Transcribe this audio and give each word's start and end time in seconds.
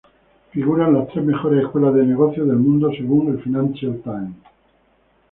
Figura 0.49 0.87
en 0.87 0.95
las 0.95 1.09
tres 1.09 1.23
mejores 1.23 1.63
escuelas 1.63 1.93
de 1.93 2.03
negocio 2.03 2.43
del 2.43 2.57
mundo 2.57 2.89
según 2.91 3.27
el 3.35 3.43
Financial 3.43 4.01
Time. 4.01 4.33